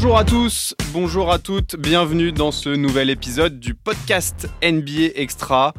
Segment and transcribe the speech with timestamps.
[0.00, 5.74] Bonjour à tous, bonjour à toutes, bienvenue dans ce nouvel épisode du podcast NBA Extra.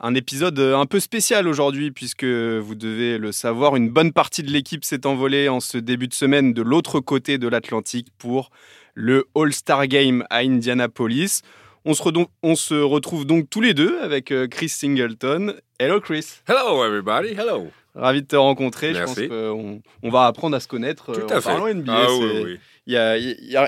[0.00, 4.50] Un épisode un peu spécial aujourd'hui puisque vous devez le savoir, une bonne partie de
[4.50, 8.50] l'équipe s'est envolée en ce début de semaine de l'autre côté de l'Atlantique pour
[8.94, 11.42] le All-Star Game à Indianapolis.
[11.84, 12.02] On se,
[12.42, 15.54] on se, retrouve donc tous les deux avec euh, Chris Singleton.
[15.78, 16.40] Hello Chris.
[16.48, 17.68] Hello everybody, hello.
[17.94, 18.92] Ravi de te rencontrer.
[18.92, 19.14] Merci.
[19.14, 21.48] Je pense qu'on on va apprendre à se connaître Tout euh, à fait.
[21.48, 21.92] parlant NBA.
[21.92, 22.58] Ah oui, oui.
[22.86, 23.18] Il n'y a,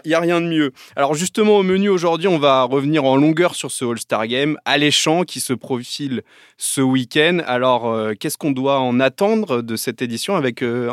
[0.05, 0.73] y a- rien de mieux.
[0.97, 5.23] Alors justement, au menu aujourd'hui, on va revenir en longueur sur ce All-Star Game alléchant
[5.25, 6.23] qui se profile
[6.57, 7.39] ce week-end.
[7.47, 10.91] Alors, euh, qu'est-ce qu'on doit en attendre de cette édition avec euh,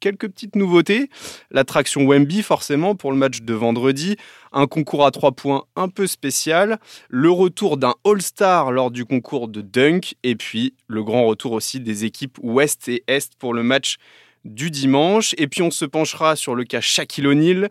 [0.00, 1.08] quelques petites nouveautés?
[1.50, 4.16] L'attraction Wemby, forcément, pour le match de vendredi.
[4.52, 6.78] Un concours à trois points un peu spécial.
[7.08, 10.14] Le retour d'un All-Star lors du concours de dunk.
[10.22, 13.96] Et puis, le grand retour aussi des équipes Ouest et Est pour le match
[14.44, 15.34] du dimanche.
[15.38, 17.68] Et puis on se penchera sur le cas Shaquille O'Neal.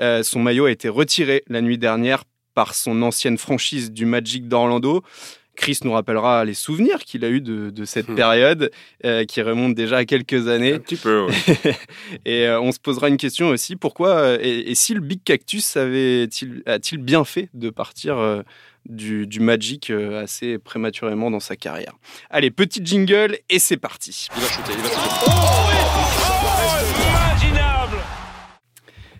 [0.00, 4.48] Euh, son maillot a été retiré la nuit dernière par son ancienne franchise du Magic
[4.48, 5.02] d'Orlando.
[5.54, 8.14] Chris nous rappellera les souvenirs qu'il a eu de, de cette Hmm.
[8.14, 8.70] période
[9.04, 10.74] euh, qui remonte déjà à quelques années.
[10.74, 11.26] Un petit peu,
[12.24, 15.76] et euh, on se posera une question aussi pourquoi et, et si le Big Cactus
[15.76, 18.42] avait-il a-t-il bien fait de partir
[18.86, 21.94] du, du Magic euh, assez prématurément dans sa carrière
[22.30, 24.28] Allez, petit jingle et c'est parti.
[24.36, 25.62] Il va shooter, il va shooter.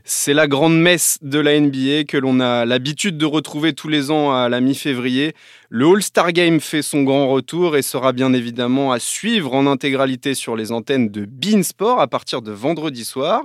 [0.05, 4.11] C'est la grande messe de la NBA que l'on a l'habitude de retrouver tous les
[4.11, 5.33] ans à la mi-février.
[5.69, 10.35] Le All-Star Game fait son grand retour et sera bien évidemment à suivre en intégralité
[10.35, 13.45] sur les antennes de Beansport à partir de vendredi soir.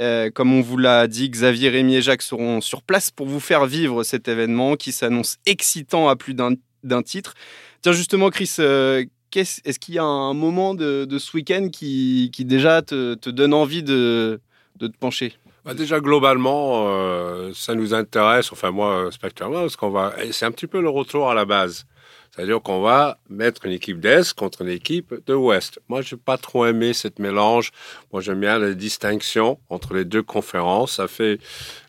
[0.00, 3.40] Euh, comme on vous l'a dit, Xavier, Rémy et Jacques seront sur place pour vous
[3.40, 7.34] faire vivre cet événement qui s'annonce excitant à plus d'un titre.
[7.82, 12.82] Tiens, justement, Chris, euh, est-ce qu'il y a un moment de, ce week-end qui, déjà
[12.82, 14.40] te, donne envie de,
[14.78, 15.34] te pencher?
[15.64, 20.14] Bah, déjà, globalement, euh, ça nous intéresse, enfin moi, spectaculairement, parce qu'on va...
[20.30, 21.86] C'est un petit peu le retour à la base.
[22.34, 25.78] C'est-à-dire qu'on va mettre une équipe d'Est contre une équipe de Ouest.
[25.88, 27.70] Moi, je n'ai pas trop aimé cette mélange.
[28.12, 30.94] Moi, j'aime bien la distinction entre les deux conférences.
[30.94, 31.38] Ça fait,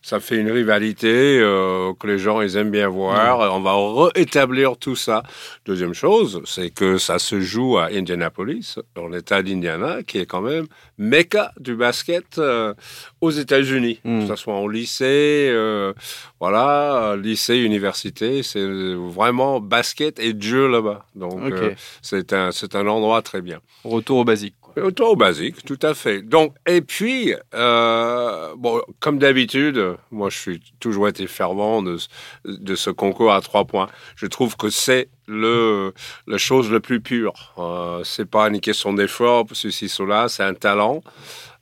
[0.04, 3.56] ça fait une rivalité euh, que les gens ils aiment bien voir.
[3.56, 5.24] On va rétablir tout ça.
[5.66, 10.42] Deuxième chose, c'est que ça se joue à Indianapolis, dans l'État d'Indiana, qui est quand
[10.42, 10.68] même
[11.00, 12.76] mecca du basket euh,
[13.20, 14.00] aux États-Unis.
[14.04, 14.22] Mm.
[14.22, 15.94] Que ce soit en lycée, euh,
[16.40, 21.06] voilà, lycée, université, c'est vraiment basket et jeu là-bas.
[21.16, 21.54] Donc, Ok.
[21.54, 22.34] euh, c'est
[22.76, 23.60] un, endroit très bien.
[23.84, 24.56] Retour au basique.
[24.62, 24.74] quoi.
[24.84, 26.22] Autant au basique, tout à fait.
[26.22, 32.08] Donc, et puis, euh, bon, comme d'habitude, moi, je suis toujours été fervent de, ce-
[32.46, 33.88] de ce concours à trois points.
[34.16, 35.94] Je trouve que c'est le
[36.28, 37.54] la chose le plus pure.
[37.58, 41.02] Euh, c'est pas une question d'effort, ceci, cela, c'est un talent.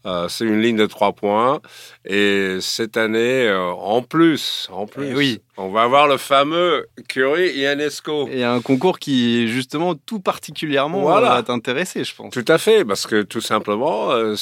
[0.05, 1.61] Euh, c'est une ligne de trois points.
[2.03, 5.41] Et cette année, euh, en plus, en plus, Eh oui.
[5.57, 8.27] On va avoir le fameux Curry Ionesco.
[8.29, 11.31] Et un concours qui, justement, tout particulièrement Voilà.
[11.33, 12.33] euh, va t'intéresser, je pense.
[12.33, 14.35] Tout à fait, parce que tout simplement, euh,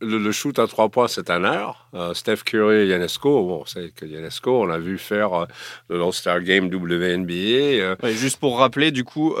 [0.00, 1.88] le, le shoot à trois points, c'est un art.
[1.94, 5.46] Euh, Steph Curry et Yanesco, bon, c'est que Yanesco, on l'a vu faire euh,
[5.88, 7.96] le All-Star Game WNBA.
[8.02, 9.34] Ouais, juste pour rappeler, du coup,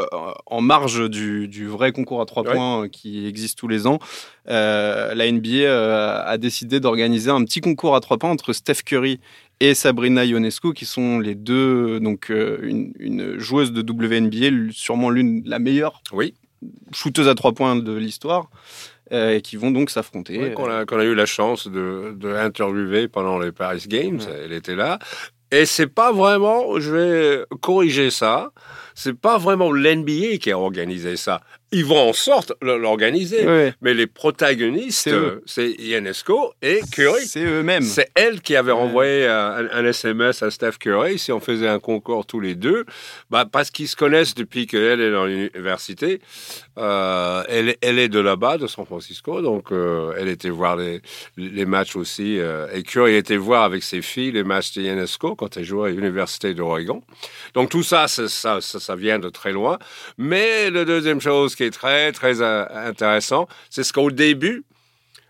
[0.46, 2.54] en marge du, du vrai concours à trois Ouais.
[2.54, 3.98] points qui existe tous les ans,
[4.46, 9.20] la NBA a décidé d'organiser un petit concours à trois points entre Steph Curry
[9.60, 15.10] et Sabrina Ionescu, qui sont les deux, donc euh, une, une joueuse de WNBA, sûrement
[15.10, 16.34] l'une la meilleure oui,
[16.92, 18.50] shooteuse à trois points de l'histoire,
[19.12, 20.38] euh, et qui vont donc s'affronter.
[20.38, 24.20] ouais, qu'on a, eu la chance de, de interviewer pendant les Paris Games.
[24.20, 24.42] Ouais.
[24.44, 24.98] Elle était là.
[25.50, 28.52] Et c'est pas vraiment, je vais corriger ça,
[29.00, 31.40] c'est pas vraiment l'NBA qui a organisé ça.
[31.70, 33.46] Ils vont en sorte l'organiser.
[33.82, 37.26] Mais les protagonistes, C'est euh, c'est Ionesco et Curry.
[37.26, 37.82] c'est eux-mêmes.
[37.82, 38.78] C'est elle qui avait Ouais.
[38.78, 42.86] envoyé un, un SMS à Steph Curry si on faisait un concours tous les deux,
[43.30, 46.20] bah, parce qu'ils se connaissent depuis qu'elle est dans l'université.
[46.78, 50.76] Euh, elle, est- elle est de là-bas, de San Francisco, donc euh, elle était voir
[50.76, 51.02] les,
[51.36, 52.38] les matchs aussi.
[52.38, 55.90] euh, et Curry était voir avec ses filles les matchs de Ionesco quand elle jouait
[55.90, 57.02] à l'université d'Oregon.
[57.54, 59.78] Donc tout ça, c'est- ça, ça, ça vient de très loin.
[60.16, 64.64] Mais la deuxième chose qui est très, très euh, intéressant, c'est ce qu'au début,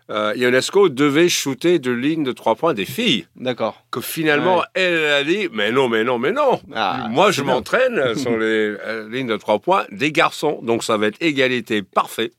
[0.09, 3.27] euh, Ionesco devait shooter de lignes de trois points des filles.
[3.35, 3.83] D'accord.
[3.91, 4.63] Que finalement, Ouais.
[4.75, 6.61] elle a dit, mais non, mais non, mais non.
[6.73, 10.61] Ah, Moi, je m'entraîne sur les euh, lignes de trois points des garçons.
[10.63, 12.31] Donc, ça va être égalité parfait.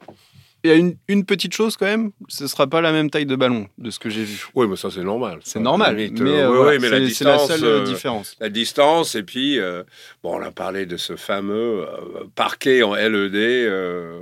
[0.63, 3.25] Il y a une, une petite chose quand même, ce sera pas la même taille
[3.27, 4.45] de ballon de ce que j'ai vu.
[4.55, 5.39] Oui, mais ça, c'est normal.
[5.43, 7.65] C'est normal, mais, euh, euh, oui, voilà, oui, mais la c'est- c'est la distance, seule
[7.65, 8.37] euh, différence.
[8.41, 9.83] la distance, et puis, euh,
[10.23, 13.35] bon, on a parlé de ce fameux euh, parquet en LED.
[13.35, 14.21] euh,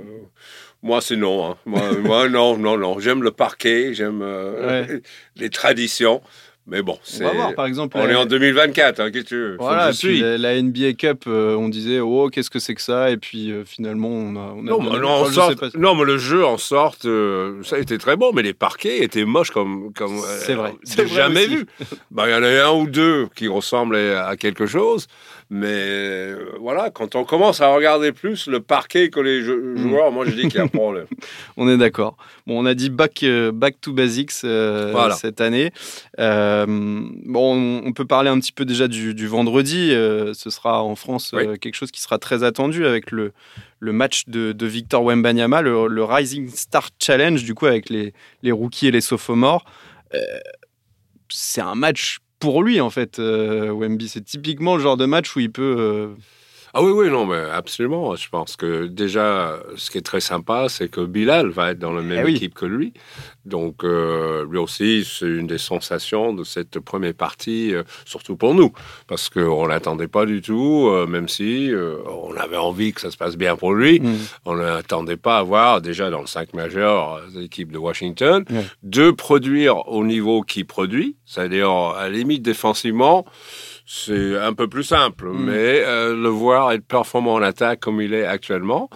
[0.81, 1.51] moi, c'est non.
[1.51, 1.57] hein.
[1.65, 2.99] Moi, moi, non, non, non.
[2.99, 5.01] J'aime le parquet, j'aime euh, Ouais.
[5.35, 6.21] les traditions.
[6.69, 7.55] Mais bon, on va voir.
[7.55, 8.99] Par exemple, on est en 2024.
[8.99, 9.91] Hein, qu'est-ce que tu veux Voilà.
[9.91, 13.17] Puis la, la, NBA Cup, euh, on disait oh qu'est-ce que c'est que ça, et
[13.17, 14.53] puis euh, finalement on a.
[14.55, 15.25] On a non, mais, non,
[15.75, 19.03] non, mais le jeu en sorte, euh, ça a été très bon, mais les parquets
[19.03, 20.19] étaient moches comme comme.
[20.39, 20.73] C'est vrai.
[20.83, 21.65] C'est jamais vu.
[22.11, 25.07] Bah, il y en a un ou deux qui ressemblaient à quelque chose.
[25.51, 29.77] Mais euh, voilà, quand on commence à regarder plus le parquet que les hmm.
[29.77, 31.07] joueurs, moi je dis qu'il y a un problème.
[31.57, 32.17] on est d'accord.
[32.45, 35.71] Bon, on a dit back, euh, back to basics euh, cette année.
[36.17, 39.89] bon, on, peut parler un petit peu déjà du, vendredi.
[39.89, 43.33] ce sera en France quelque chose qui sera très attendu avec le,
[43.79, 48.13] le match de, Victor Wembanyama, le, Rising Star Challenge, du coup, avec les,
[48.43, 49.65] les rookies et les sophomores.
[51.29, 54.07] c'est un match pour lui, en fait, euh, Wemby.
[54.07, 56.15] C'est typiquement le genre de match où il peut.
[56.73, 58.15] Ah oui, oui, non, mais absolument.
[58.15, 61.93] Je pense que déjà, ce qui est très sympa, c'est que Bilal va être dans
[61.93, 62.93] la même eh équipe que lui.
[63.45, 68.53] Donc, euh, lui aussi, c'est une des sensations de cette première partie, euh, surtout pour
[68.53, 68.71] nous,
[69.07, 71.71] parce qu'on ne l'attendait pas du tout, euh, même si
[72.05, 73.99] on avait envie que ça se passe bien pour lui.
[73.99, 74.15] Mm.
[74.45, 78.45] On n'attendait pas à voir, déjà dans le 5 majeur l'équipe de Washington,
[78.83, 83.25] de produire au niveau qu'il produit, c'est-à-dire à la limite défensivement
[83.91, 85.45] c'est un peu plus simple, mm.
[85.45, 88.87] mais euh, le voir être performant en attaque comme il est actuellement,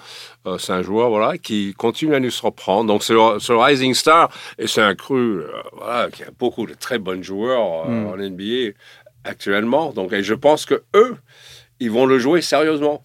[0.46, 2.94] euh, c'est un joueur voilà qui continue à nous surprendre.
[2.94, 4.30] Donc c'est le, Rising Star
[4.60, 8.06] et c'est un cru euh, voilà qui a beaucoup de très bons joueurs mm.
[8.06, 8.78] en NBA
[9.24, 9.94] actuellement.
[9.94, 11.18] Donc et je pense que eux,
[11.80, 13.04] ils vont le jouer sérieusement.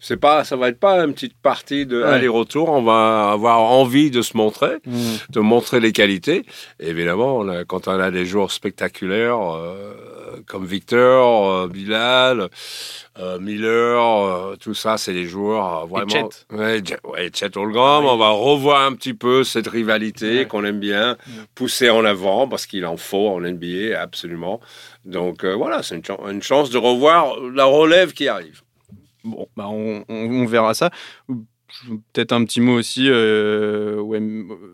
[0.00, 2.68] C'est pas, ça va être pas une petite partie de aller-retour.
[2.68, 5.14] On va avoir envie de se montrer, mm.
[5.30, 6.44] de montrer les qualités.
[6.78, 9.94] évidemment, quand on a des joueurs spectaculaires euh,
[10.46, 12.50] comme Victor, euh, Bilal,
[13.18, 16.06] euh, Miller, tout ça, c'est des joueurs vraiment.
[16.52, 16.96] Et Chet.
[17.04, 18.04] Ouais, Chet Holgram.
[18.04, 21.16] On va revoir un petit peu cette rivalité qu'on aime bien,
[21.54, 24.60] pousser en avant parce qu'il en faut en NBA absolument.
[25.06, 28.60] Donc voilà, c'est une, une chance de revoir la relève qui arrive.
[29.24, 30.90] Bon, bah on, verra ça.
[32.12, 33.08] Peut-être un petit mot aussi.
[33.08, 34.02] Euh,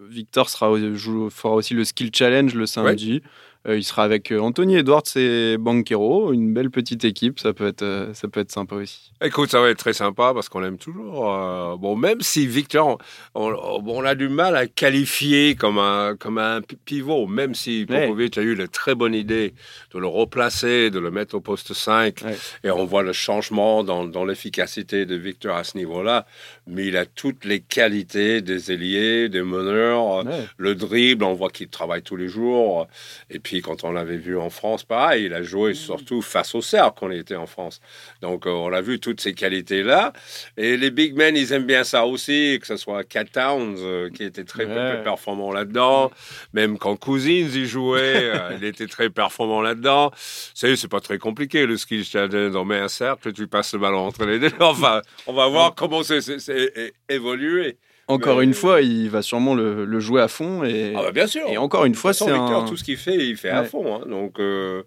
[0.08, 3.22] Victor fera aussi le Skill Challenge le samedi.
[3.68, 7.82] Il sera avec euh, Anthony Edwards et Banquero, une belle petite équipe, ça peut être,
[7.82, 9.12] euh, ça peut être sympa aussi.
[9.22, 11.76] Écoute, ça va être très sympa parce qu'on l'aime toujours.
[11.78, 12.96] bon, même si Victor,
[13.34, 18.42] on, a du mal à qualifier comme un, comme un pivot, même si Popovic a
[18.42, 19.52] eu la très bonne idée
[19.92, 22.22] de le replacer, de le mettre au poste 5,
[22.64, 26.26] et on voit le changement dans, dans l'efficacité de Victor à ce niveau-là,
[26.66, 30.24] mais il a toutes les qualités des ailiers, des meneurs,
[30.56, 32.86] le dribble, on voit qu'il travaille tous les jours,
[33.28, 36.54] et puis puis quand on l'avait vu en France, pareil, il a joué surtout face
[36.54, 37.80] au cercle quand il était en France.
[38.22, 40.12] Donc euh, on a vu toutes ces qualités-là.
[40.56, 44.08] Et les big men, ils aiment bien ça aussi, que ce soit Cat Towns, euh,
[44.08, 44.66] qui était très
[45.02, 46.12] performant là-dedans.
[46.52, 50.12] Même quand Cousins y jouait, euh, il était très performant là-dedans.
[50.54, 52.08] C'est, c'est pas très compliqué, le ski.
[52.14, 54.52] On met un cercle, tu passes le ballon entre les deux.
[54.60, 57.78] Enfin, on va voir comment c'est, c'est évolué.
[58.10, 60.64] Encore une fois, il va sûrement le, jouer à fond.
[60.64, 61.42] Et, ah bah, bien sûr.
[61.48, 62.64] Et encore une fois, c'est un...
[62.64, 63.96] tout ce qu'il fait, il fait à fond.
[63.96, 64.06] Hein.
[64.08, 64.82] Donc, euh,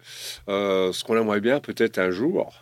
[0.50, 2.54] euh, ce qu'on aimerait bien peut-être un jour,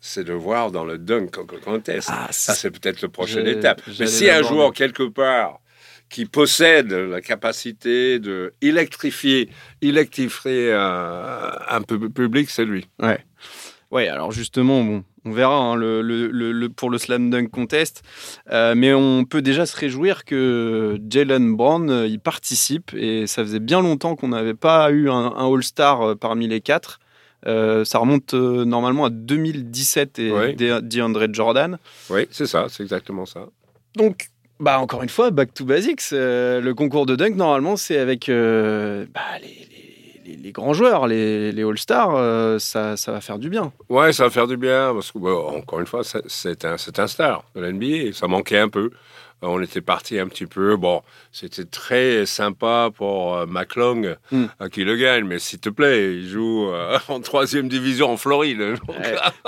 [0.00, 1.30] c'est de voir dans le dunk
[1.64, 2.08] contest.
[2.10, 3.82] Ah, ça, c'est peut-être la prochaine étape.
[3.98, 5.60] Mais si un joueur, quelque part,
[6.08, 9.50] qui possède la capacité de électrifier,
[9.82, 12.88] électrifier euh, un peu public, c'est lui.
[13.00, 13.18] Ouais.
[13.90, 18.02] Ouais, alors justement, bon, on verra hein, le, pour le Slam Dunk Contest.
[18.50, 22.92] Euh, mais on peut déjà se réjouir que Jalen Brown euh, y participe.
[22.94, 27.00] Et ça faisait bien longtemps qu'on n'avait pas eu un, All-Star euh, parmi les quatre.
[27.44, 31.78] ça remonte normalement à 2017 et DeAndre Jordan.
[32.10, 33.46] Oui, c'est ça, c'est exactement ça.
[33.96, 34.28] Donc,
[34.60, 36.10] bah encore une fois, back to basics.
[36.10, 39.87] le concours de dunk, normalement, c'est avec bah, les les,
[40.52, 43.72] grands joueurs, les, All-Stars, euh, ça, va faire du bien.
[43.88, 47.44] Ouais, ça va faire du bien, parce que, encore une fois, c'est un, un star
[47.54, 48.12] de l'NBA.
[48.12, 48.90] Ça manquait un peu.
[49.42, 50.76] Euh, on était parti un petit peu.
[50.76, 54.46] Bon, c'était très sympa pour euh, McClung hmm.
[54.72, 56.70] qui le gagne, mais s'il te plaît, il joue
[57.08, 58.60] en troisième division en Floride.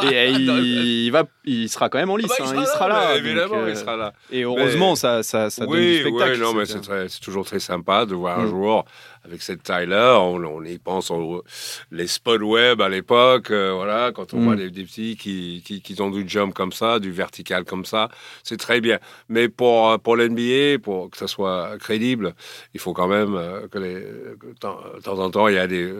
[0.10, 2.30] et il, va, il sera quand même en lice.
[2.38, 4.12] Ah bah, il, hein, sera là, évidemment, il sera là.
[4.30, 6.32] Et heureusement, ça, ça, ça donne du spectacle.
[6.32, 8.50] Oui, non, mais c'est toujours très sympa de voir un hmm.
[8.50, 8.84] joueur
[9.24, 10.20] avec cette taille-là.
[10.20, 11.44] On, y pense aux,
[11.90, 14.70] les spot web à l'époque, euh, voilà, quand on voit mm.
[14.70, 18.08] des, petits qui, qui, ont du jump comme ça, du vertical comme ça,
[18.42, 18.98] c'est très bien.
[19.28, 22.34] Mais pour, pour l'NBA, pour que ça soit crédible,
[22.74, 25.92] il faut quand même euh, que, les, de temps en temps, il y a des,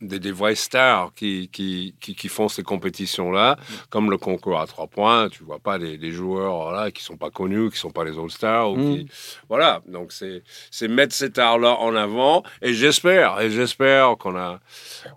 [0.00, 3.74] des, des vrais stars qui, qui, qui, font ces compétitions-là, mm.
[3.90, 5.28] comme le concours à trois points.
[5.28, 8.76] Tu vois pas des, joueurs voilà, qui sont pas connus, qui sont pas les All-Stars.
[8.76, 9.04] Mm.
[9.48, 14.60] Voilà, donc c'est mettre cet art-là en avant Et j'espère, et j'espère qu'on a,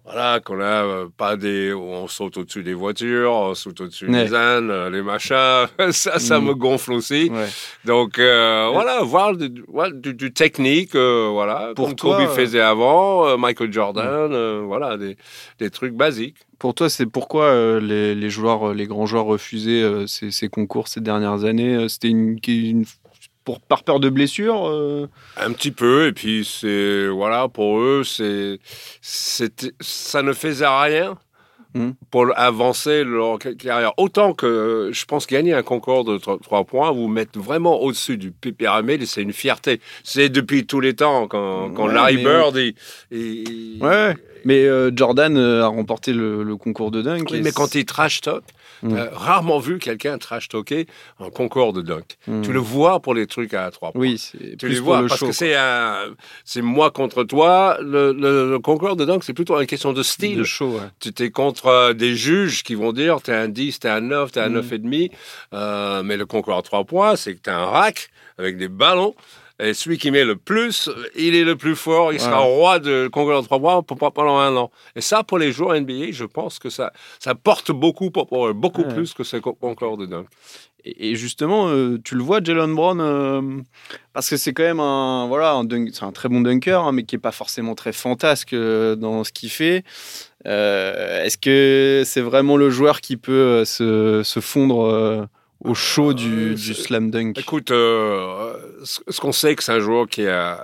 [0.06, 4.34] voilà, qu'on a euh, pas des, on saute au-dessus des voitures, on saute au-dessus des
[4.34, 5.68] ânes, euh, les machins.
[5.92, 6.46] ça, ça mm.
[6.46, 7.32] me gonfle aussi.
[7.86, 9.50] Donc euh, voilà, voir du,
[10.14, 14.66] du, technique, voilà, pour comme toi, Kobe faisait avant, Michael Jordan, mm.
[14.66, 15.18] voilà, des,
[15.60, 16.38] des trucs basiques.
[16.60, 21.02] Pour toi, c'est pourquoi les, les, joueurs, les grands joueurs refusaient ces, ces, concours ces
[21.02, 22.86] dernières années C'était une, une
[23.52, 28.04] pour par peur de blessure euh Un petit peu, et puis c'est voilà pour eux,
[28.04, 28.60] c'est
[29.02, 31.18] ça ne faisait rien
[31.74, 31.92] hmm.
[32.10, 33.94] pour avancer leur carrière.
[33.98, 38.32] Autant que je pense gagner un concours de 3 points, vous mettre vraiment au-dessus du
[38.32, 39.82] pyramide, c'est une fierté.
[40.04, 42.58] C'est depuis tous les temps quand, quand Larry Bird,
[43.12, 44.16] il, ouais.
[44.46, 47.30] Mais euh, Jordan euh, a remporté le, concours de dunk.
[47.32, 48.44] Oui, mais quand il trash talk,
[48.84, 49.10] mm.
[49.14, 50.88] rarement vu quelqu'un trash talker
[51.20, 52.18] un concours de dunk.
[52.28, 52.42] Mm.
[52.42, 54.02] Tu le vois pour les trucs à trois points.
[54.02, 55.56] Oui, tu les vois parce que c'est
[56.46, 57.78] c'est moi contre toi.
[57.82, 60.38] Le, concours de dunk, c'est plutôt une question de style.
[60.38, 63.90] De show, Tu es contre euh, des juges qui vont dire t'es un 10, t'es
[63.90, 64.62] un 9, t'es un 9,5.
[64.62, 64.74] Mm.
[64.74, 65.12] et demi.
[66.04, 69.16] mais le concours à trois points, c'est que t'es un rack avec des ballons.
[69.62, 72.12] Et celui qui met le plus, il est le plus fort.
[72.14, 74.72] Il sera roi de concours de trois mois pendant un an.
[74.96, 79.14] Et ça, pour les joueurs NBA, je pense que ça, ça porte beaucoup, beaucoup plus
[79.14, 80.26] que ce concours de dunk.
[80.84, 83.42] Et justement, euh, tu le vois, Jalen Brown, euh,
[84.14, 87.20] parce que c'est quand même un, voilà, un très bon dunker, hein, mais qui est
[87.20, 89.84] pas forcément très fantasque euh, dans ce qu'il fait.
[90.44, 95.28] Est-ce que c'est vraiment le joueur qui peut se, se fondre
[95.64, 100.28] au show du, du slam dunk Écoute, ce qu'on sait, que c'est un joueur qui
[100.28, 100.60] a,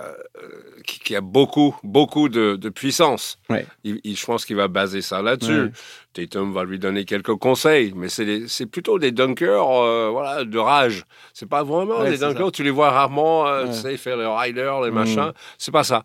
[0.84, 3.38] qui, a beaucoup, beaucoup de, de puissance.
[3.48, 3.66] Ouais.
[3.84, 5.70] Il, je pense qu'il va baser ça là-dessus.
[6.12, 11.04] Tatum va lui donner quelques conseils, mais c'est plutôt des dunkers euh, voilà, de rage.
[11.32, 14.80] C'est pas vraiment des dunkers, tu les vois rarement, euh, tu sais, faire les riders,
[14.80, 14.94] les mm.
[14.94, 15.32] machins.
[15.58, 16.02] C'est pas ça.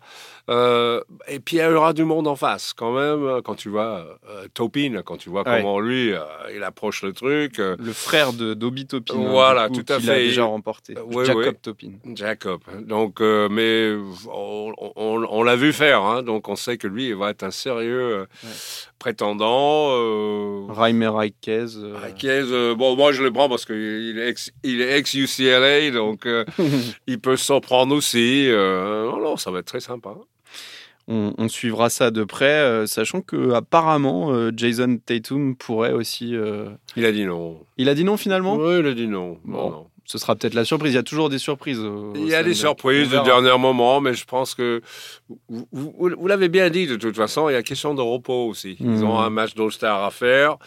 [0.50, 4.18] Euh, et puis il y aura du monde en face quand même quand tu vois
[4.28, 6.12] euh, Topin, quand tu vois comment lui
[6.54, 7.58] il approche le truc.
[7.58, 9.14] le frère de Dobby Topin.
[9.14, 10.04] Hein, voilà, tout à fait.
[10.04, 10.94] Il a déjà remporté.
[11.24, 11.92] Jacob Topin.
[12.14, 12.60] Jacob.
[12.82, 13.94] Donc, mais
[14.30, 18.26] on, l'a vu faire, hein, donc on sait que lui il va être un sérieux
[18.98, 19.93] prétendant.
[19.94, 20.66] Euh...
[20.68, 21.76] Raimer Raikez.
[21.76, 22.74] Euh.
[22.74, 26.44] bon, moi je le prends parce qu'il est ex, il est ex UCLA, donc euh,
[27.06, 28.48] il peut s'en prendre aussi.
[28.48, 30.14] Euh, non, ça va être très sympa.
[31.06, 36.34] On, suivra ça de près, sachant que apparemment Jason Tatum pourrait aussi.
[36.96, 37.60] Il a dit non.
[37.76, 38.56] Il a dit non finalement?
[38.56, 39.38] Oui, il a dit non.
[39.44, 40.92] non ce sera peut-être la surprise.
[40.92, 41.82] Il y a toujours des surprises.
[42.14, 44.82] Il y a des surprises de dernier moment, mais je pense que
[45.72, 47.48] vous, l'avez bien dit de toute façon.
[47.48, 48.76] Il y a question de repos aussi.
[48.80, 49.24] Ils ont hmm.
[49.24, 50.58] un match d'All-Star à faire.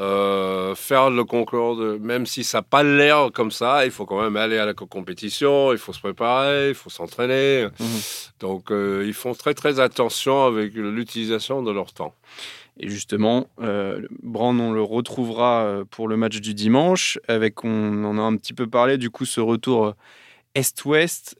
[0.00, 4.06] Euh, faire le concours, de, même si ça n'a pas l'air comme ça, il faut
[4.06, 7.68] quand même aller à la compétition, il faut se préparer, il faut s'entraîner.
[7.78, 7.98] Hmm.
[8.40, 12.12] Donc, euh, ils font très très attention avec l'utilisation de leur temps.
[12.78, 17.18] Et justement, euh, Brand, on le retrouvera euh, pour le match du dimanche.
[17.28, 19.92] Avec, on en a un petit peu parlé, du coup, ce retour euh,
[20.54, 21.36] Est-Ouest.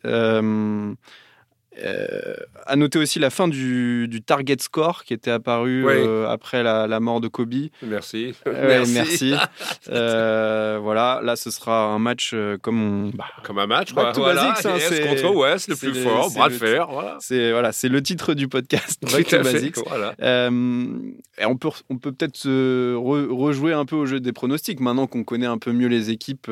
[1.82, 2.34] Euh,
[2.66, 7.20] à noter aussi la fin du, target score qui était apparu euh, après la, mort
[7.20, 7.54] de Kobe.
[7.82, 8.34] Merci.
[8.46, 9.34] merci.
[9.90, 13.10] Euh, voilà, là ce sera un match comme on...
[13.10, 14.12] Bah, comme un match, quoi.
[14.12, 16.88] Tout basique, hein, c'est contre West, le plus fort, bras de fer.
[16.90, 17.16] Voilà.
[17.20, 19.00] C'est voilà, c'est le titre du podcast.
[19.00, 19.76] Tout basique.
[19.86, 20.14] Voilà.
[20.18, 25.06] et on peut on peut peut-être se rejouer un peu au jeu des pronostics maintenant
[25.06, 26.50] qu'on connaît un peu mieux les équipes.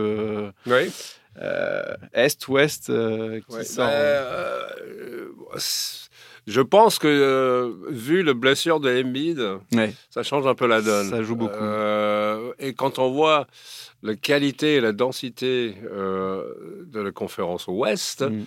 [0.66, 0.90] oui.
[1.40, 4.68] Euh, Est, Ouest, euh, qui ben, euh,
[6.46, 9.40] je pense que vu le blessure de Embiid,
[10.10, 11.08] ça change un peu la donne.
[11.08, 11.64] Ça joue beaucoup.
[12.58, 13.46] et quand on voit
[14.02, 18.44] la qualité et la densité de la conférence Ouest, mm.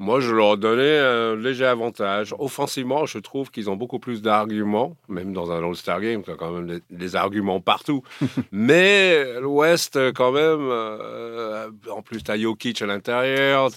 [0.00, 2.32] Moi, je leur donnais un léger avantage.
[2.38, 6.36] Offensivement, je trouve qu'ils ont beaucoup plus d'arguments, même dans un All-Star Game, tu as
[6.36, 8.04] quand même des, arguments partout.
[8.52, 13.70] Mais l'Ouest, quand même, euh, en plus, tu as Jokic à l'intérieur.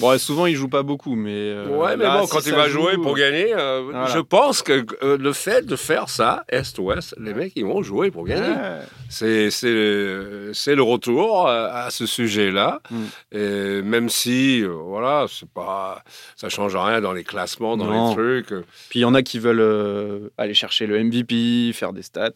[0.00, 1.30] Bon, souvent, il joue pas beaucoup, mais.
[1.30, 5.32] Euh, ouais, mais bon, quand il va jouer pour gagner, euh, je pense que le
[5.32, 8.54] fait de faire ça, Est-Ouest, les mecs, ils vont jouer pour gagner.
[9.08, 9.50] C'est
[10.68, 12.82] C'est le retour à, ce sujet-là.
[12.90, 13.04] Mm.
[13.32, 16.02] Et même si, voilà, c'est pas
[16.36, 18.48] ça change rien dans les classements, dans les trucs.
[18.90, 22.32] Puis il y en a qui veulent euh, aller chercher le MVP, faire des stats.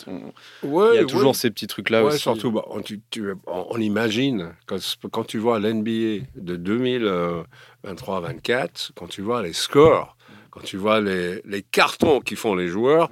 [0.62, 2.20] il y a toujours ces petits trucs-là aussi.
[2.20, 2.64] Surtout, bah,
[3.46, 4.78] on, imagine, quand,
[5.10, 7.44] quand tu vois l'NBA de
[7.84, 10.16] 2023-24, quand tu vois les scores,
[10.50, 13.10] quand tu vois les, les cartons qui font les joueurs,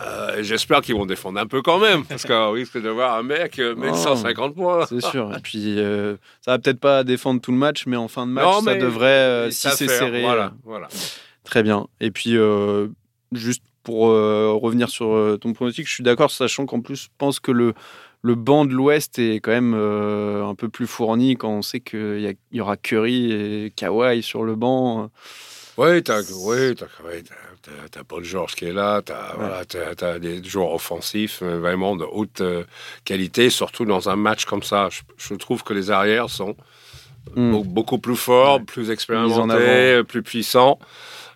[0.00, 3.22] euh, j'espère qu'ils vont défendre un peu quand même, parce qu'on risque de voir un
[3.22, 4.86] mec euh, mettre 150 points.
[4.86, 5.32] C'est sûr.
[5.36, 8.32] Et puis, euh, ça va peut-être pas défendre tout le match, mais en fin de
[8.32, 10.22] match, ça devrait, si c'est serré.
[10.22, 10.88] Voilà, voilà.
[11.44, 11.86] Très bien.
[12.00, 12.88] Et puis, euh,
[13.32, 17.08] juste pour euh, revenir sur euh, ton pronostic, je suis d'accord, sachant qu'en plus, je
[17.18, 17.74] pense que le,
[18.22, 21.80] le banc de l'Ouest est quand même euh, un peu plus fourni quand on sait
[21.80, 25.10] qu'il y aura Curry et Kawhi sur le banc.
[25.78, 26.20] Oui, t'as
[27.90, 31.94] t'as Paul George qui est là, t'as voilà, t'as- t'as des joueurs offensifs euh, vraiment
[31.96, 32.64] de haute euh,
[33.04, 34.88] qualité, surtout dans un match comme ça.
[34.90, 36.56] Je, je trouve que les arrières sont
[37.36, 37.54] Hmm.
[37.54, 38.64] Be- beaucoup plus forts, Ouais.
[38.64, 40.78] plus expérimentés, plus puissants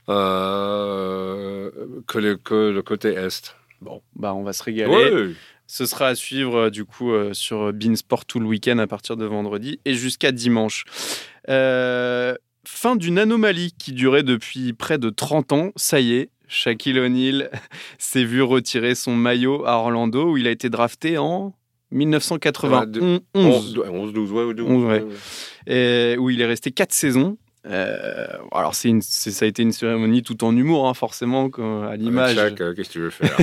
[0.08, 1.70] euh,
[2.06, 3.54] que, le, que le côté Est.
[3.82, 4.00] Bon.
[4.16, 4.90] Bah, on va se régaler.
[4.92, 5.32] Ouais.
[5.66, 9.16] Ce sera à suivre euh, du coup euh, sur Beansport tout le week-end à partir
[9.16, 10.84] de vendredi et jusqu'à dimanche.
[11.50, 12.34] Euh,
[12.66, 15.70] fin d'une anomalie qui durait depuis près de 30 ans.
[15.76, 17.50] Ça y est, Shaquille O'Neal
[17.98, 21.54] s'est vu retirer son maillot à Orlando où il a été drafté en
[21.92, 23.20] 1991.
[23.34, 25.02] 11, 11, 12, ouais, 12, 11, ouais.
[25.02, 25.04] ouais.
[25.66, 27.36] et où il est resté quatre saisons.
[27.66, 31.48] Euh, alors c'est une, c'est- ça a été une cérémonie tout en humour, hein, forcément,
[31.48, 32.36] comme à l'image.
[32.36, 33.34] Avec Shaq, euh, qu'est-ce que tu veux faire?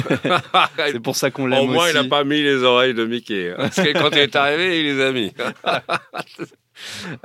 [0.91, 1.95] C'est pour ça qu'on l'aime Au moins, aussi.
[1.95, 3.49] il n'a pas mis les oreilles de Mickey.
[3.49, 3.55] hein.
[3.57, 5.31] Parce que quand il est arrivé, il les a mis.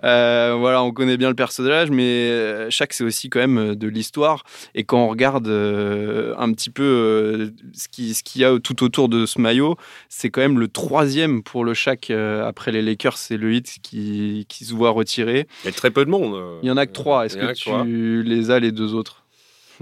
[0.05, 3.75] Euh, voilà, on connaît bien le personnage, mais euh, chaque c'est aussi quand même euh,
[3.75, 4.45] de l'histoire.
[4.75, 8.59] Et quand on regarde euh, un petit peu euh, ce qui- ce qu'il y a
[8.59, 9.77] tout autour de ce maillot,
[10.09, 13.17] c'est quand même le troisième pour le chaque après les Lakers.
[13.17, 15.47] C'est le hit qui, qui se voit retirer.
[15.65, 16.35] Il y a très peu de monde.
[16.35, 16.59] euh.
[16.63, 17.27] Il y en a que trois.
[17.27, 17.83] Est-ce que trois.
[17.85, 19.25] tu les as les deux autres?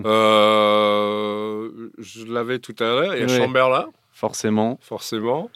[0.05, 3.15] Euh, je l'avais tout à l'heure.
[3.15, 3.37] Il y a Ouais.
[3.39, 4.79] Chamberlain, Forcément.
[4.83, 5.51] forcément.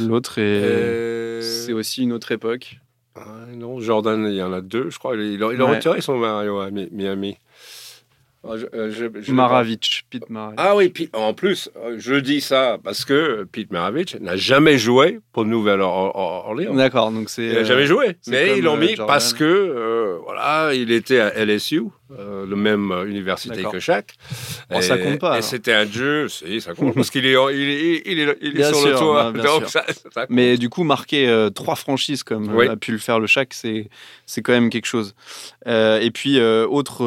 [0.00, 1.38] L'autre est.
[1.38, 2.78] Et- C'est aussi une autre époque.
[3.16, 3.22] Ah,
[3.54, 5.14] non, Jordan, il y en a deux, je crois.
[5.16, 5.76] Il, a, il a Ouais.
[5.76, 7.36] retiré son Mario à Mi- Miami.
[8.46, 10.58] Ah, je- euh, je- je l'ai Maravich, Pete Maravich.
[10.60, 15.20] Ah oui, en plus, euh, je dis ça parce que Pete Maravich n'a jamais joué
[15.32, 16.74] pour Nouvelle-Orléans.
[16.74, 17.46] D'accord, donc c'est.
[17.46, 18.16] Il n'a euh, jamais joué.
[18.20, 19.06] c'est Mais ils l'ont euh, mis Jordan.
[19.06, 21.88] parce que, euh, voilà, il était à LSU, euh,
[22.46, 24.14] le même euh, université que Shaq.
[24.74, 27.60] Oh, ça compte pas, Et c'était un jeu, si, ça compte, parce qu'il est, il
[27.70, 29.24] est, il est, il est Bien sur sûr, le toit.
[29.24, 29.68] non, bien donc sûr.
[29.70, 30.30] ça, ça compte.
[30.30, 32.68] Mais du coup, marquer euh, trois franchises comme Oui.
[32.68, 33.88] a pu le faire le Shack, c'est
[34.26, 35.14] c'est quand même quelque chose.
[35.66, 37.04] Euh, et puis euh, autre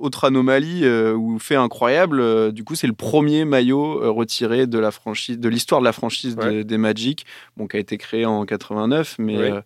[0.00, 5.38] autre anomalie ou fait incroyable, du coup, c'est le premier maillot retiré de la franchise,
[5.38, 9.16] de l'histoire de la franchise de- des Magic, bon, qui a été créé en 89,
[9.18, 9.58] mais Oui.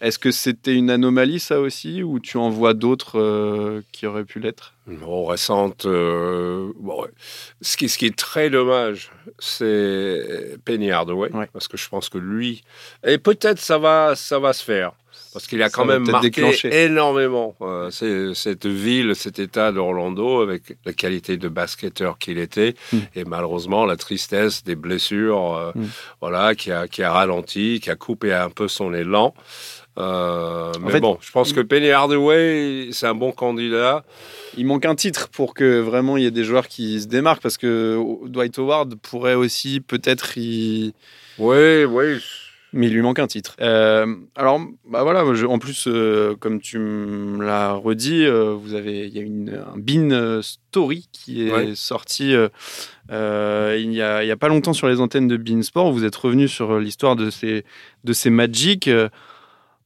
[0.00, 4.24] Est-ce que c'était une anomalie ça aussi, ou tu en vois d'autres euh, qui auraient
[4.24, 4.74] pu l'être?
[4.86, 5.86] Non, récente.
[5.86, 7.04] euh, bon,
[7.60, 11.48] ce, qui, ce qui est très dommage, c'est Penny Hardaway, Ouais.
[11.52, 12.62] parce que je pense que lui,
[13.06, 14.92] et peut-être ça va, ça va se faire,
[15.32, 16.84] parce qu'il a Ça quand même marqué déclencher.
[16.84, 17.90] énormément euh,
[18.34, 22.98] cette ville, cet état d'Orlando, avec la qualité de basketteur qu'il était, Mm.
[23.16, 25.84] et malheureusement la tristesse des blessures, euh, Mm.
[26.20, 29.34] voilà, qui a, qui a ralenti, qui a coupé un peu son élan.
[29.98, 34.04] Euh, mais fait, bon, je pense que Penny Hardaway, c'est un bon candidat.
[34.56, 37.42] Il manque un titre pour que vraiment il y ait des joueurs qui se démarquent
[37.42, 40.92] parce que Dwight Howard pourrait aussi peut-être y
[41.38, 42.18] Oui, oui.
[42.72, 43.56] mais il lui manque un titre.
[43.60, 49.06] Euh, alors, bah voilà, je- en plus, euh, comme tu me l'as redit, vous avez,
[49.06, 51.72] il y a une, un Bean euh, Story qui est Ouais.
[51.74, 52.34] sorti
[53.10, 55.92] il n'y a, a pas longtemps sur les antennes de Bean Sport.
[55.92, 57.64] Vous êtes revenu sur l'histoire de ces,
[58.04, 58.90] de ces Magic.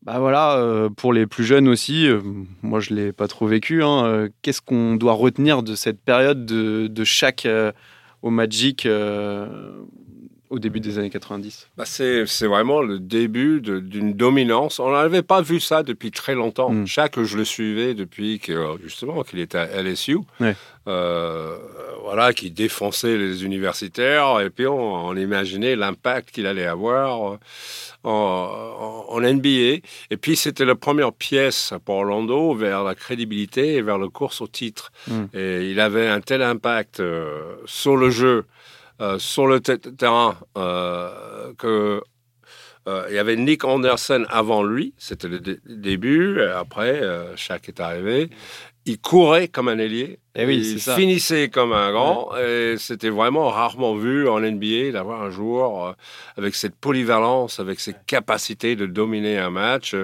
[0.03, 2.21] Bah voilà, euh, pour les plus jeunes aussi, euh,
[2.63, 3.83] moi je l'ai pas trop vécu.
[3.83, 7.47] hein, euh, Qu'est-ce qu'on doit retenir de cette période de, de chaque
[8.23, 8.87] au Magic
[10.51, 14.81] au début des années 90 Bah, c'est, vraiment le début d'une dominance.
[14.81, 16.71] On n'avait pas vu ça depuis très longtemps.
[16.71, 16.87] Mm.
[16.87, 20.19] Chaque je le suivais depuis que, justement qu'il était à LSU.
[20.41, 20.57] Ouais.
[20.89, 21.57] Euh,
[22.03, 24.41] voilà, qui défonçait les universitaires.
[24.41, 27.37] Et puis on, on imaginait l'impact qu'il allait avoir euh,
[28.03, 29.79] en, en- en NBA.
[30.11, 34.41] Et puis c'était la première pièce pour Orlando vers la crédibilité et vers le course
[34.41, 34.91] au titre.
[35.07, 35.25] Mm.
[35.35, 38.45] Et il avait un tel impact euh, sur le jeu.
[39.01, 41.53] Euh, sur le te- terrain euh,
[42.89, 46.41] euh, il y avait Nick Anderson avant lui, c'était le dé- début.
[46.43, 47.03] Après,
[47.37, 48.31] Shaq est arrivé.
[48.87, 50.19] Il courait comme un ailier.
[50.37, 50.95] Eh oui, il ça.
[50.95, 52.31] finissait comme un grand.
[52.37, 55.93] Et c'était vraiment rarement vu en NBA d'avoir un joueur euh,
[56.39, 59.95] avec cette polyvalence, avec ses capacités de dominer un match.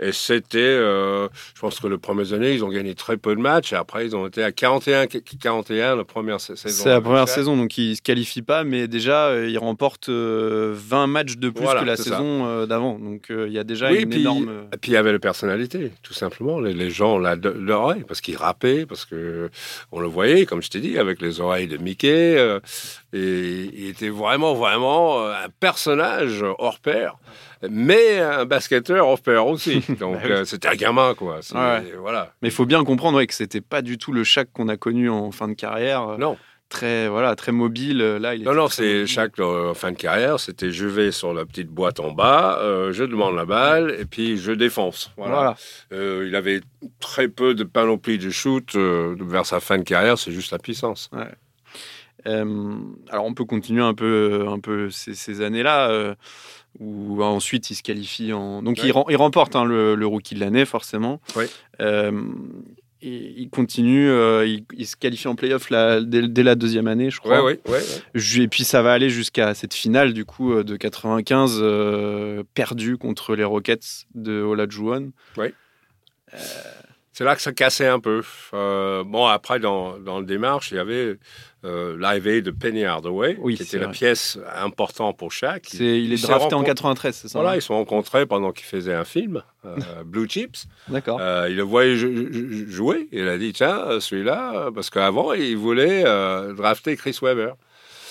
[0.00, 3.40] Et c'était, euh, je pense que le premier année, ils ont gagné très peu de
[3.40, 3.72] matchs.
[3.72, 6.82] Et après, ils ont été à 41, 41 la première sa- saison.
[6.82, 10.08] C'est la première saison, donc il ne se qualifie pas, mais déjà, euh, il remporte
[10.08, 12.98] euh, 20 matchs de plus Voilà, que la saison d'avant.
[12.98, 14.50] Donc il y a déjà Oui, une puis, énorme.
[14.72, 16.60] et puis il y avait la personnalité, tout simplement.
[16.60, 19.48] Les, les gens l'adoraient parce parce qu'il rappait, parce que
[19.92, 22.36] on le voyait, comme je t'ai dit, avec les oreilles de Mickey.
[22.38, 22.60] euh,
[23.12, 27.16] et il était vraiment, vraiment euh, un personnage hors pair,
[27.68, 29.80] mais un basketteur hors pair aussi.
[30.00, 30.30] Donc Bah oui.
[30.30, 31.40] euh, c'était un gamin, quoi.
[31.54, 31.92] Ouais.
[31.98, 32.32] Voilà.
[32.42, 34.76] Mais il faut bien comprendre ouais, que c'était pas du tout le Shaq qu'on a
[34.76, 36.18] connu en fin de carrière.
[36.18, 36.36] Non.
[36.68, 37.98] Très, voilà, très mobile.
[37.98, 41.46] Là, il Non, non, c'est chaque euh, fin de carrière, c'était je vais sur la
[41.46, 45.10] petite boîte en bas, euh, je demande la balle et puis je défonce.
[45.16, 45.34] Voilà.
[45.34, 45.56] Voilà.
[45.92, 46.60] Euh, il avait
[47.00, 50.58] très peu de panoplie de shoot euh, vers sa fin de carrière, c'est juste la
[50.58, 51.10] puissance.
[52.26, 52.74] Euh,
[53.08, 55.90] alors, on peut continuer un peu, un peu ces, ces années-là.
[55.90, 56.14] euh,
[56.80, 58.62] où ensuite il se qualifie en.
[58.62, 58.90] Donc il, Ouais.
[58.92, 61.20] rem- il remporte hein, le, le rookie de l'année, forcément.
[61.34, 61.46] Oui.
[63.02, 65.70] Euh, et il continue, euh, il, il se qualifie en playoff
[66.02, 67.44] dès, dès la deuxième année, je Ouais, crois.
[67.44, 67.78] ouais, ouais.
[68.14, 68.42] ouais.
[68.42, 72.96] Et puis ça va aller jusqu'à cette finale du coup euh, de 95 euh, perdue
[72.96, 75.12] contre les Rockets de Olajuwon.
[77.18, 78.22] C'est là que ça cassait un peu.
[78.54, 81.18] Euh, bon, après, dans, dans le démarche, il y avait
[81.64, 83.92] euh, l'arrivée de Penny Hardaway, Oui, qui était la vrai.
[83.92, 85.66] pièce importante pour chaque.
[85.66, 88.52] C'est, il est drafté en rencontré- 93, c'est ça Voilà, ils se sont rencontrés pendant
[88.52, 89.74] qu'ils faisaient un film, euh,
[90.06, 90.66] Blue Chips.
[90.86, 91.18] D'accord.
[91.20, 93.08] Euh, il le voyait jou- jou- jouer.
[93.10, 96.04] Il a dit tiens, celui-là, parce qu'avant, il voulait
[96.54, 97.54] drafter Chris Webber.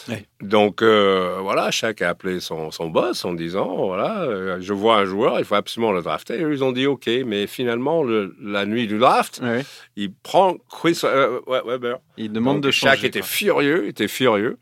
[0.09, 0.25] Ouais.
[0.41, 4.97] Donc euh, voilà, chaque a appelé son, son boss en disant voilà, euh, je vois
[4.97, 6.35] un joueur, il faut absolument le drafter.
[6.35, 9.65] Et ils ont dit ok, mais finalement, le- la nuit du draft, Ouais,
[9.95, 11.97] il prend Chris euh, Weber.
[12.17, 12.95] Il demande Donc, de changer.
[12.95, 14.57] Shaq était furieux, était furieux.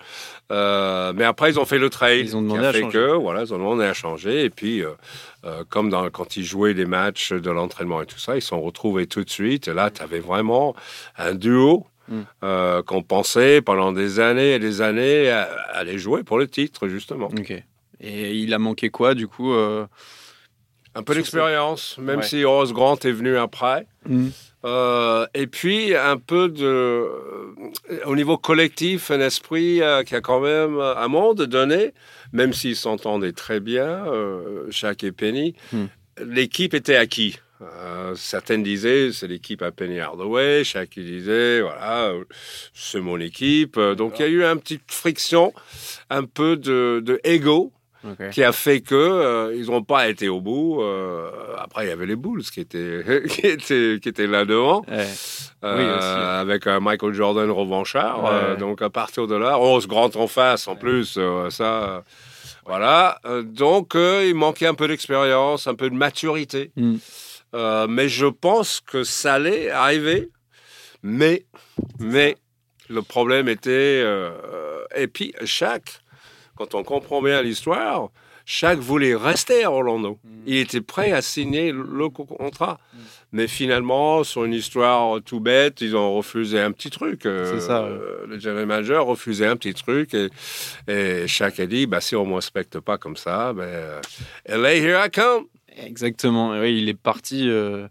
[0.50, 2.20] Mais après, ils ont fait le trade.
[2.26, 2.94] Ils ont demandé à fait changer.
[2.98, 4.44] que, voilà, ils ont demandé à changer.
[4.46, 8.36] Et puis, euh, comme dans, quand ils jouaient des matchs de l'entraînement et tout ça,
[8.36, 9.68] ils se sont retrouvés tout de suite.
[9.68, 10.76] Et là, tu avais vraiment
[11.18, 12.22] un duo Mm.
[12.44, 16.48] euh, qu'on pensait pendant des années et des années à, à aller jouer pour le
[16.48, 17.30] titre, justement.
[18.00, 19.86] Et il a manqué quoi du coup euh,
[20.94, 22.26] Un peu d'expérience, même Ouais.
[22.26, 23.88] si Horace Grant est venu après.
[24.08, 24.28] Mm.
[24.66, 27.08] Euh, et puis un peu de,
[28.06, 31.94] au niveau collectif, un esprit qui a quand même un monde donné,
[32.34, 34.06] même s'ils s'entendaient très bien,
[34.72, 35.86] Shaq et Penny, Hmm.
[36.26, 37.38] l'équipe était acquis.
[37.62, 42.12] Euh, certaines disaient c'est l'équipe à Penny Hardaway, il disait voilà
[42.74, 43.78] c'est mon équipe.
[43.78, 45.54] Euh, Donc il y a eu une petite friction,
[46.10, 47.72] un peu de, de ego
[48.32, 50.80] qui a fait que euh, ils n'ont pas été au bout.
[50.84, 54.82] Euh, après, il y avait les Bulls qui étaient qui étaient qui étaient là devant,
[54.88, 55.08] Ouais.
[55.64, 56.08] Oui, aussi.
[56.08, 58.24] avec un Michael Jordan revanchard.
[58.24, 58.58] Ouais.
[58.58, 61.18] Donc à partir de là, oh, ce grand en face en plus,
[61.50, 62.04] ça.
[62.68, 66.72] Voilà, donc il manquait un peu d'expérience, un peu de maturité.
[66.76, 66.96] Mm.
[67.54, 70.30] Euh, mais je pense que ça allait arriver.
[71.04, 71.46] Mais,
[72.00, 72.36] mais
[72.90, 74.02] le problème était.
[74.04, 74.32] euh,
[74.96, 76.02] et puis, chaque,
[76.58, 78.10] quand on comprend bien l'histoire,
[78.48, 80.20] chaque voulait rester à Orlando.
[80.24, 80.30] Mm.
[80.48, 82.80] Il était prêt à signer le co- contrat.
[83.32, 87.26] Mais finalement, sur une histoire tout bête, ils ont refusé un petit truc.
[87.26, 87.98] Euh, C'est ça, ouais.
[88.28, 90.14] Le general manager refusait un petit truc.
[90.14, 90.30] Et,
[90.88, 94.00] et chaque a dit bah, si on ne me respecte pas comme ça, ben,
[94.46, 95.46] LA, here I come.
[95.78, 96.52] Exactement.
[96.60, 97.50] Oui, il est parti.
[97.50, 97.88] euh,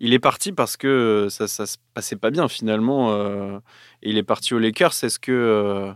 [0.00, 3.12] Il est parti parce que euh, ça, ça se passait pas bien finalement.
[3.12, 3.58] euh,
[4.02, 4.92] Et il est parti aux Lakers.
[5.04, 5.92] Est-ce que euh,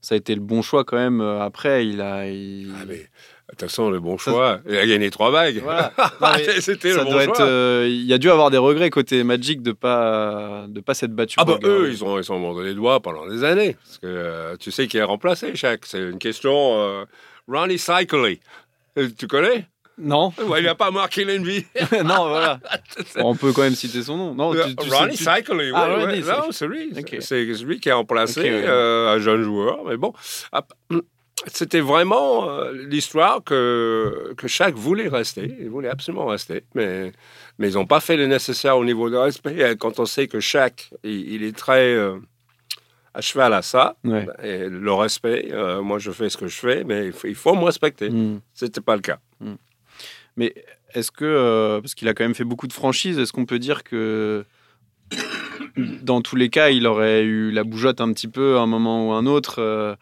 [0.00, 2.28] ça a été le bon choix quand même Après, il a.
[2.28, 3.08] il- Ah, mais
[3.52, 4.60] attention, le bon choix.
[4.68, 5.60] Il a gagné trois bagues.
[5.62, 5.92] Voilà.
[6.60, 7.34] C'était le bon doit choix.
[7.34, 7.40] être.
[7.42, 11.12] euh, Il y a dû avoir des regrets côté Magic de pas de pas s'être
[11.14, 11.34] battu.
[11.38, 13.74] Ah bah eux, ils ont, ils sont mordus les doigts pendant des années.
[13.84, 15.84] Parce que euh, tu sais qui a remplacé chaque.
[15.86, 16.52] C'est une question.
[16.78, 17.04] Euh,
[17.48, 18.38] Ronnie Cycley.
[19.18, 19.66] Tu connais?
[19.98, 21.64] Non, ouais, Il n'a pas marqué l'ennemi.
[22.04, 22.58] non, voilà.
[23.16, 24.34] On peut quand même citer son nom.
[24.34, 25.70] Non, tu, tu sais- Ronnie tu- oui.
[25.74, 26.04] Ah, ouais.
[26.06, 26.92] Ronnie, Non, c'est lui.
[27.20, 28.64] C'est lui qui a remplacé ouais.
[28.66, 29.84] euh, un jeune joueur.
[29.86, 30.12] Mais bon,
[31.46, 35.54] c'était vraiment euh, l'histoire que, que chaque voulait rester.
[35.60, 36.64] Il voulait absolument rester.
[36.74, 37.12] Mais,
[37.58, 39.76] mais ils n'ont pas fait le nécessaire au niveau de respect.
[39.78, 42.16] Quand on sait que chaque, il, il est très euh,
[43.14, 44.26] à cheval à ça, Ouais.
[44.42, 47.34] et le respect, euh, moi je fais ce que je fais, mais il faut, il
[47.34, 48.08] faut me respecter.
[48.08, 48.40] Hmm.
[48.54, 49.18] C'était pas le cas.
[50.36, 50.54] Mais
[50.94, 53.58] est-ce que, euh, parce qu'il a quand même fait beaucoup de franchises, est-ce qu'on peut
[53.58, 54.44] dire que
[56.02, 59.08] dans tous les cas, il aurait eu la bougeotte un petit peu à un moment
[59.08, 59.94] ou un autre euh,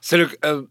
[0.00, 0.62] C'est le, euh,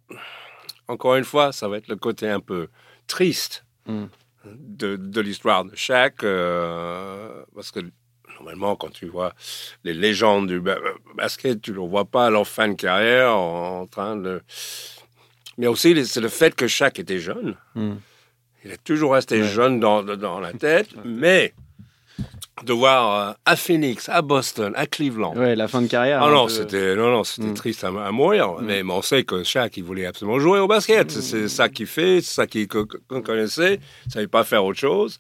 [0.88, 2.68] encore une fois, ça va être le côté un peu
[3.08, 4.08] triste Mm.
[4.46, 7.80] de, de l'histoire de Shaq, euh, parce que
[8.38, 9.34] normalement, quand tu vois
[9.86, 10.78] les légendes du ba-
[11.16, 14.42] basket, tu ne le vois pas à leur fin de carrière en, en train de.
[15.58, 17.56] Mais aussi, c'est le fait que Shaq était jeune.
[17.76, 17.96] Hmm.
[18.68, 19.48] Il a toujours resté Ouais.
[19.48, 21.54] jeune dans, dans la tête, mais
[22.64, 25.36] de voir euh, à Phoenix, à Boston, à Cleveland.
[25.36, 26.22] Ouais, la fin de carrière.
[26.24, 27.54] Ah un non, peu- c'était non, non, c'était Mm.
[27.54, 28.56] triste à, à mourir.
[28.62, 31.08] Mais, mais on sait que Shaq, il voulait absolument jouer au basket.
[31.16, 31.22] Mm.
[31.22, 33.80] C'est ça qu'il fait, c'est ça qu'il- qu'on connaissait.
[34.08, 35.20] Il savait pas faire autre chose.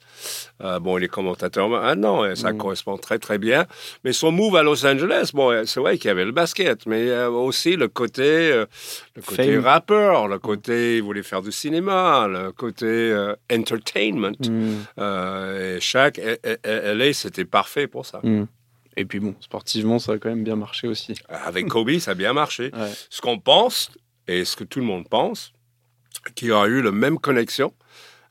[0.63, 2.58] Euh, bon, il est commentateur maintenant et ça Mm.
[2.58, 3.65] correspond très très bien.
[4.04, 7.08] Mais son move à Los Angeles, bon, c'est vrai qu'il y avait le basket, mais
[7.10, 8.65] euh, aussi le côté, euh,
[9.15, 9.63] le côté Fame.
[9.63, 14.32] rappeur, le côté il voulait faire du cinéma, le côté euh, entertainment.
[14.39, 15.02] Mm.
[15.78, 18.19] Et Shaq, et- LA, c'était parfait pour ça.
[18.23, 18.45] Mm.
[18.95, 21.13] Et puis bon, sportivement, ça a quand même bien marché aussi.
[21.29, 22.71] Avec Kobe, ça a bien marché.
[22.77, 22.91] Ouais.
[23.09, 23.91] Ce qu'on pense,
[24.27, 25.53] et ce que tout le monde pense,
[26.35, 27.73] qu'il y aura eu la même connexion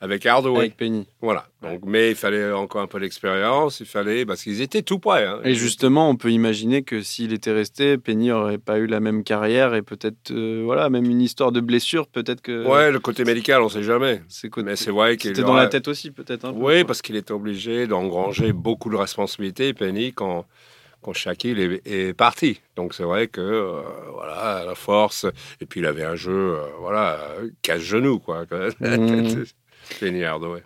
[0.07, 0.59] avec Hardaway.
[0.61, 1.07] Avec Penny.
[1.21, 1.47] Voilà.
[1.63, 5.27] Donc, mais il fallait encore un peu d'expérience, il fallait, parce qu'ils étaient tout près.
[5.27, 5.41] hein.
[5.45, 9.25] Et justement, on peut imaginer que s'il était resté, Penny aurait pas eu la même
[9.25, 12.67] carrière et peut-être, euh, voilà, même une histoire de blessure, peut-être que.
[12.67, 14.23] Ouais, le côté médical, on sait jamais.
[14.29, 16.53] c'est côté- Mais c'est vrai qu'il C'était dans la tête aussi, peut-être.
[16.53, 16.59] peu.
[16.59, 20.47] Oui, parce qu'il était obligé d'engranger beaucoup de responsabilités, Penny, quand,
[21.03, 22.61] quand Shaquille est, est parti.
[22.77, 23.81] Donc c'est vrai que, euh,
[24.13, 25.27] voilà, la force,
[25.61, 28.45] et puis il avait un jeu, euh, voilà, euh, cache-genou, quoi.
[28.81, 29.45] Mhm.
[30.01, 30.63] Penny Hardaway.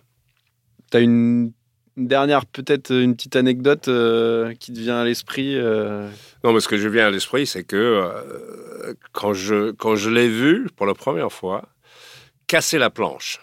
[0.89, 1.51] T'as une
[1.97, 5.55] une dernière, peut-être une petite anecdote euh, qui te vient à l'esprit.
[5.57, 6.09] euh,
[6.43, 10.09] Non, mais ce que je viens à l'esprit, c'est que euh, quand je, quand je
[10.09, 11.67] l'ai vu pour la première fois,
[12.47, 13.39] casser la planche.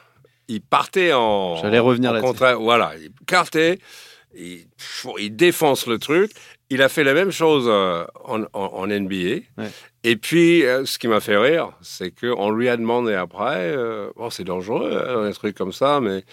[0.49, 1.57] Il partait en.
[1.57, 2.33] J'allais revenir en là-dessus.
[2.33, 3.79] contra- Voilà, il partait,
[4.35, 4.64] il,
[5.19, 6.33] il défonce le truc.
[6.71, 9.41] Il a fait la même chose euh, en, en- en NBA.
[9.57, 9.71] Ouais.
[10.05, 14.11] Et puis, euh, ce qui m'a fait rire, c'est qu'on lui a demandé après, euh,
[14.17, 16.25] bon, c'est dangereux, hein, un truc comme ça, mais,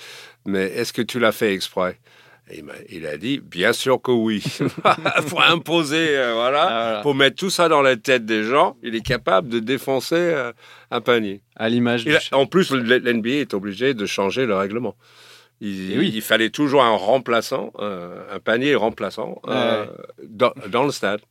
[0.45, 1.99] mais est-ce que tu l'as fait exprès?
[2.51, 4.43] Et il, a dit, bien sûr que oui.
[5.29, 7.01] pour imposer, euh, voilà, ah, voilà.
[7.01, 10.51] pour mettre tout ça dans la tête des gens, il est capable de défoncer euh,
[10.91, 11.41] un panier.
[11.55, 14.95] à l'image en plus, l'NBA est obligé de changer le règlement.
[15.65, 16.11] Il, Et oui.
[16.13, 19.85] il fallait toujours un remplaçant, euh, un panier remplaçant euh,
[20.23, 21.21] dans, dans le stade.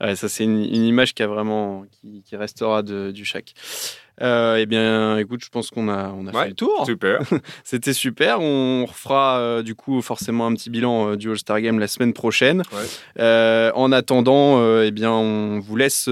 [0.00, 3.52] Ouais, ça, c'est une, une image qui, a vraiment, qui, qui restera de, du Shaq.
[4.20, 6.84] Euh, eh bien, écoute, je pense qu'on a, on a Ouais, fait le tour.
[6.86, 7.20] Super.
[7.64, 8.40] C'était super.
[8.40, 12.12] On refera euh, du coup forcément un petit bilan euh, du All-Star Game la semaine
[12.12, 12.62] prochaine.
[12.72, 13.70] Ouais.
[13.74, 16.08] En attendant, eh bien, on vous laisse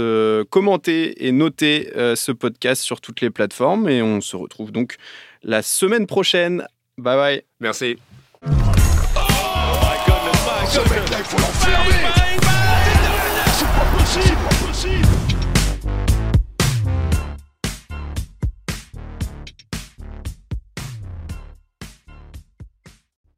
[0.51, 4.97] commenter et noter ce podcast sur toutes les plateformes et on se retrouve donc
[5.43, 6.67] la semaine prochaine.
[7.01, 7.43] Bye bye.
[7.61, 7.99] Merci.